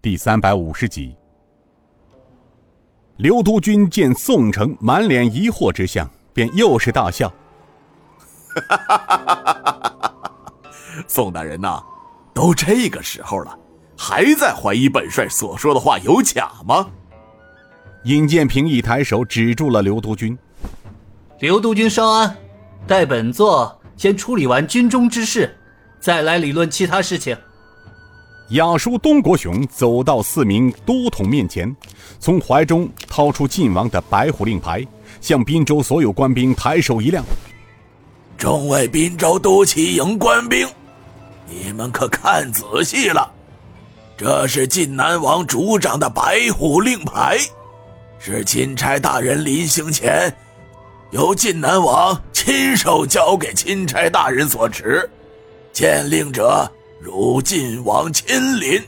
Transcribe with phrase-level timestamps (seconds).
[0.00, 1.16] 第三百五十集。
[3.16, 7.32] 刘督军见宋城满脸疑惑之相，便又是大笑
[11.08, 11.82] ：“宋大人呐，
[12.32, 13.58] 都这个时候了，
[13.98, 16.88] 还在怀疑本帅所说的话有假吗？”
[18.04, 20.38] 尹建平一抬手指住了刘督军
[21.40, 22.36] ：“刘督军稍安，
[22.86, 25.58] 待本座先处理完军中之事，
[25.98, 27.36] 再来理论其他事情。”
[28.50, 31.74] 雅叔东国雄走到四名都统面前，
[32.18, 34.82] 从怀中掏出晋王的白虎令牌，
[35.20, 37.22] 向滨州所有官兵抬手一亮
[38.38, 40.66] ：“众位滨州都旗营官兵，
[41.46, 43.30] 你们可看仔细了，
[44.16, 47.36] 这是晋南王主掌的白虎令牌，
[48.18, 50.34] 是钦差大人临行前
[51.10, 55.06] 由晋南王亲手交给钦差大人所持，
[55.70, 56.66] 见令者。”
[57.00, 58.26] 如晋王亲
[58.58, 58.82] 临，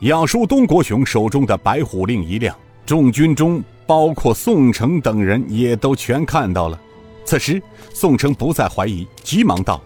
[0.00, 2.56] 亚叔东国雄手中的白虎令一亮，
[2.86, 6.80] 众军中包括宋城等人也都全看到了。
[7.22, 7.62] 此时，
[7.92, 9.78] 宋城不再怀疑，急忙道：“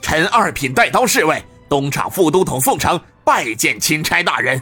[0.00, 4.60] 臣二品带刀侍卫东厂副都统宋城拜见钦差大人。”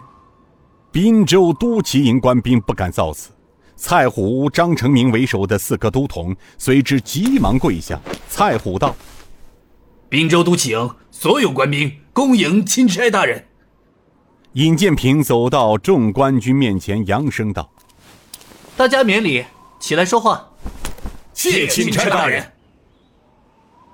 [0.90, 3.28] 滨州都旗营官兵不敢造次，
[3.76, 8.00] 蔡虎、张成明为首的四个都统随之急忙跪下。
[8.26, 8.96] 蔡虎道。
[10.08, 13.46] 滨州都请所有官兵恭迎钦差大人。
[14.52, 17.70] 尹建平走到众官军面前，扬声道
[18.76, 19.44] ：“大家免礼，
[19.80, 20.48] 起来说话。”
[21.34, 22.52] 谢钦差大人。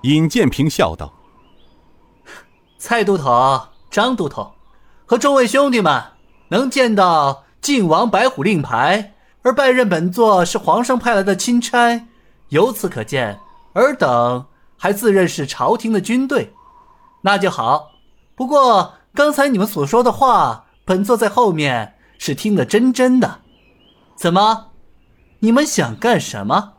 [0.03, 1.13] 尹建平笑道
[2.77, 4.53] ：“蔡都头、张都头
[5.05, 6.01] 和众位兄弟们
[6.49, 12.07] 能见到晋王白虎令牌，而拜任本座是皇上派来的钦差，
[12.49, 13.39] 由此可见，
[13.73, 14.45] 尔等。”
[14.83, 16.51] 还自认是朝廷的军队，
[17.21, 17.91] 那就好。
[18.35, 23.39] 不过刚才你们所说的话，本座在后面是听得真真的。
[24.17, 24.71] 怎么，
[25.39, 26.73] 你们想干什么？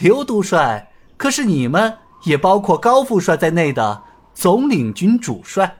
[0.00, 4.02] 刘督帅可是你们也包括高副帅在内的
[4.34, 5.76] 总领军主帅，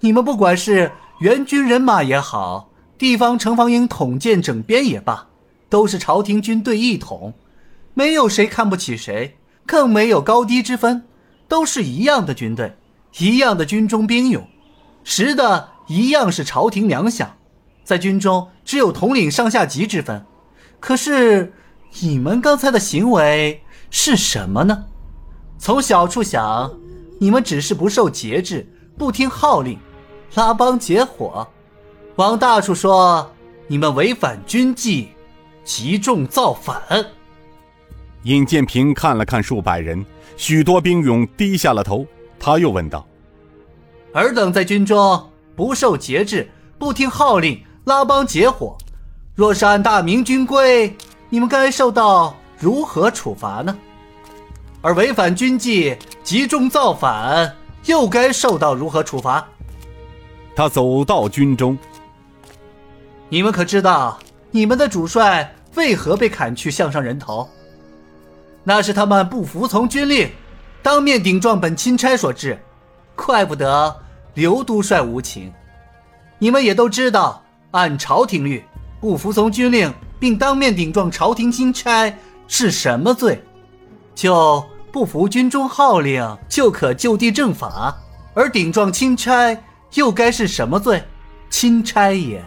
[0.00, 5.26] 你们不管是援军人马也好，地方城防营统建整编也罢，
[5.68, 7.34] 都是朝廷军队一统，
[7.92, 9.36] 没有谁看不起谁。
[9.66, 11.04] 更没有高低之分，
[11.48, 12.76] 都是一样的军队，
[13.18, 14.46] 一样的军中兵勇，
[15.04, 17.26] 实的一样是朝廷粮饷，
[17.84, 20.24] 在军中只有统领上下级之分。
[20.80, 21.52] 可是
[22.00, 24.84] 你们刚才的行为是什么呢？
[25.58, 26.72] 从小处想，
[27.20, 28.66] 你们只是不受节制，
[28.98, 29.78] 不听号令，
[30.34, 31.46] 拉帮结伙；
[32.16, 33.30] 往大处说，
[33.68, 35.10] 你们违反军纪，
[35.64, 36.82] 集众造反。
[38.24, 40.04] 尹建平看了看数百人，
[40.36, 42.06] 许多兵勇低下了头。
[42.38, 43.06] 他又问道
[44.14, 48.76] ：“尔等在军中不受节制，不听号令，拉帮结伙，
[49.34, 50.96] 若是按大明军规，
[51.28, 53.76] 你们该受到如何处罚呢？
[54.80, 57.56] 而违反军纪，集中造反，
[57.86, 59.46] 又该受到如何处罚？”
[60.54, 61.78] 他走到军中，
[63.28, 64.18] 你们可知道
[64.50, 67.48] 你们的主帅为何被砍去项上人头？
[68.64, 70.30] 那是他们不服从军令，
[70.82, 72.58] 当面顶撞本钦差所致，
[73.16, 73.96] 怪不得
[74.34, 75.52] 刘都帅无情。
[76.38, 77.42] 你们也都知道，
[77.72, 78.64] 按朝廷律，
[79.00, 82.12] 不服从军令并当面顶撞朝廷钦差
[82.46, 83.42] 是什么罪？
[84.14, 87.96] 就不服军中号令就可就地正法，
[88.34, 89.56] 而顶撞钦差
[89.94, 91.02] 又该是什么罪？
[91.50, 92.42] 钦差也，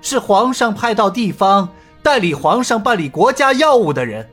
[0.00, 1.68] 是皇上派到地方
[2.02, 4.28] 代理皇上办理国家要务的人。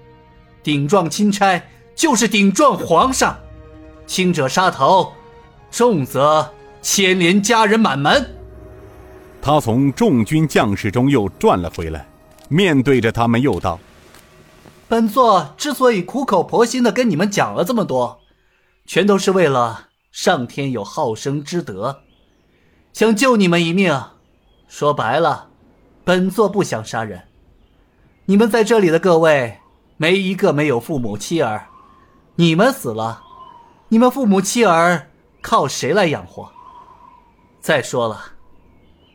[0.70, 1.60] 顶撞钦差
[1.96, 3.40] 就是顶撞皇上，
[4.06, 5.12] 轻者杀头，
[5.72, 8.36] 重则牵连家人满门。
[9.42, 12.08] 他从众军将士中又转了回来，
[12.50, 13.80] 面对着他们又道
[14.88, 18.20] ：“本座之所以苦口婆心的跟你们讲了这么多，
[18.86, 22.02] 全都是为了上天有好生之德，
[22.94, 24.00] 想救你们一命。
[24.68, 25.48] 说白了，
[26.04, 27.24] 本座不想杀人。
[28.26, 29.56] 你们在这里的各位。”
[30.02, 31.68] 没一个没有父母妻儿，
[32.36, 33.22] 你们死了，
[33.90, 35.10] 你们父母妻儿
[35.42, 36.50] 靠谁来养活？
[37.60, 38.18] 再说了，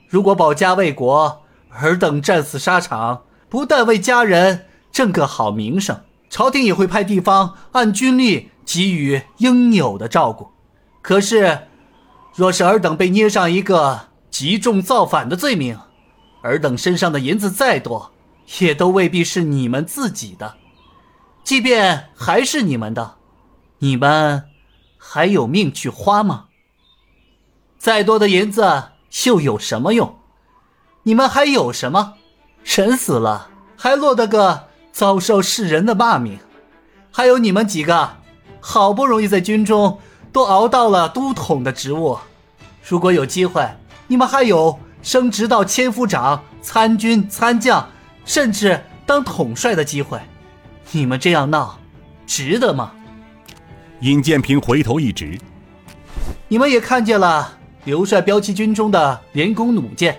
[0.06, 1.40] 如果保家卫国，
[1.70, 10.50] 尔等战死沙场，不但为家人挣个好名声，朝廷也会派地方按军力给予应有的照顾。
[11.00, 11.60] 可是，
[12.34, 15.78] 若是尔等被捏上一个集众造反的罪名，
[16.42, 18.12] 尔等身上的银子再多，
[18.60, 20.56] 也都未必是你们自己的。
[21.44, 23.16] 即便还是你们的，
[23.78, 24.44] 你们
[24.96, 26.46] 还有命去花吗？
[27.78, 28.84] 再多的银子
[29.26, 30.18] 又有什么用？
[31.02, 32.14] 你们还有什么？
[32.64, 36.38] 人死了，还落得个遭受世人的骂名。
[37.12, 38.16] 还有你们几个，
[38.58, 40.00] 好不容易在军中
[40.32, 42.18] 都熬到了都统的职务，
[42.82, 43.68] 如果有机会，
[44.06, 47.86] 你们还有升职到千夫长、参军、参将，
[48.24, 50.18] 甚至当统帅的机会。
[50.92, 51.78] 你们这样闹，
[52.26, 52.92] 值得吗？
[54.00, 55.38] 尹建平回头一指
[56.48, 60.18] ：“你们也看见了刘帅骠骑军中的连弓弩箭，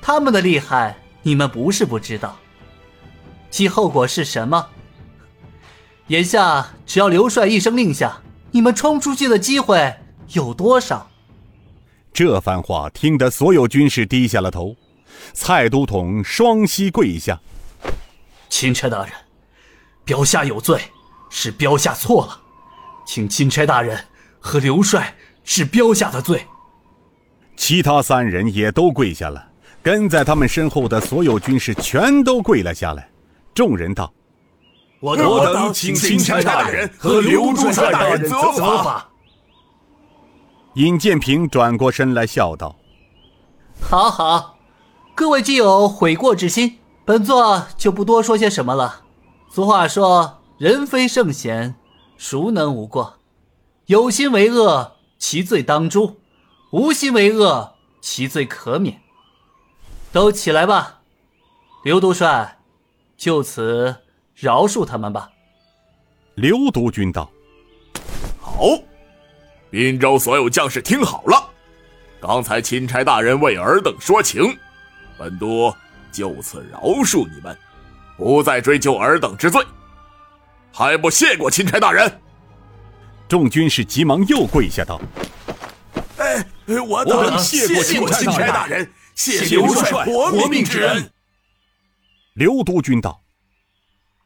[0.00, 2.36] 他们的厉害，你们不是不知道。
[3.50, 4.68] 其后果是什么？”
[6.08, 8.20] 眼下只要刘帅一声令下，
[8.52, 9.92] 你们冲出去的机会
[10.34, 11.10] 有多少？
[12.12, 14.76] 这番话听得所有军士低下了头。
[15.32, 17.40] 蔡都统双膝跪下
[18.48, 19.12] ：“钦差大人，
[20.06, 20.80] 标下有罪，
[21.28, 22.40] 是标下错了，
[23.04, 23.98] 请钦差大人
[24.38, 25.14] 和刘帅
[25.44, 26.46] 治标下的罪。”
[27.56, 29.48] 其他三人也都跪下了，
[29.82, 33.10] 跟在他们身后的所有军士全都跪了下来。
[33.52, 34.12] 众人道。
[35.00, 39.08] 我等请钦差大人和刘督帅大人责罚。
[40.74, 42.76] 尹建平转过身来笑道
[43.80, 44.58] ：“好好，
[45.14, 49.05] 各位既有悔过之心，本座就不多说些什么了。
[49.56, 51.76] 俗话说，人非圣贤，
[52.18, 53.20] 孰能无过？
[53.86, 56.16] 有心为恶，其罪当诛；
[56.72, 57.72] 无心为恶，
[58.02, 59.00] 其罪可免。
[60.12, 61.00] 都起来吧，
[61.84, 62.58] 刘督帅，
[63.16, 63.96] 就此。”
[64.36, 65.30] 饶恕他们吧。
[66.34, 67.30] 刘督军道
[68.38, 68.60] ：“好，
[69.70, 71.48] 滨州所有将士听好了，
[72.20, 74.54] 刚才钦差大人为尔等说情，
[75.16, 75.72] 本督
[76.12, 77.56] 就此饶恕你们，
[78.16, 79.64] 不再追究尔等之罪。
[80.72, 82.20] 还不谢过钦差大人？”
[83.28, 85.00] 众军士急忙又跪下道
[86.18, 86.46] ：“哎，
[86.88, 87.66] 我等谢
[87.98, 91.10] 过钦差大人，谢刘帅活命之恩。”
[92.34, 93.22] 刘督军道。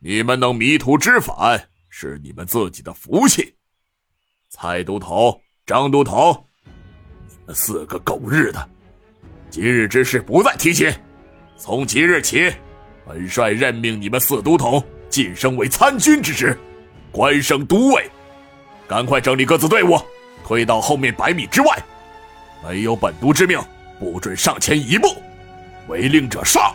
[0.03, 3.55] 你们能迷途知返，是你们自己的福气。
[4.49, 8.69] 蔡都头、张都头，你们四个狗日的，
[9.51, 10.91] 今日之事不再提起。
[11.57, 12.51] 从即日起，
[13.07, 16.57] 本帅任命你们四都统晋升为参军之职，
[17.11, 18.09] 官升都尉。
[18.87, 20.01] 赶快整理各自队伍，
[20.45, 21.79] 退到后面百米之外。
[22.63, 23.59] 没有本都之命，
[23.99, 25.09] 不准上前一步。
[25.89, 26.73] 违令者杀。